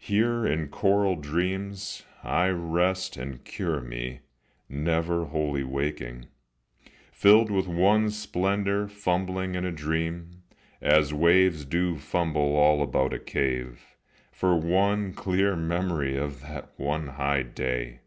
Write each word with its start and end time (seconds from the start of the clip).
Here 0.00 0.44
in 0.44 0.66
coral 0.66 1.14
dreams 1.14 2.02
I 2.24 2.48
rest 2.48 3.16
and 3.16 3.44
cure 3.44 3.80
me, 3.80 4.18
never 4.68 5.26
wholly 5.26 5.62
waking, 5.62 6.26
Filled 7.12 7.52
with 7.52 7.68
one 7.68 8.10
splendor, 8.10 8.88
fumbling 8.88 9.54
in 9.54 9.64
a 9.64 9.70
dream, 9.70 10.42
As 10.82 11.14
waves 11.14 11.64
do 11.64 11.98
fumble 11.98 12.56
all 12.56 12.82
about 12.82 13.14
a 13.14 13.20
cave, 13.20 13.80
For 14.32 14.56
one 14.56 15.12
clear 15.12 15.54
memory 15.54 16.16
of 16.16 16.40
that 16.40 16.72
one 16.76 17.06
high 17.06 17.44
day. 17.44 18.00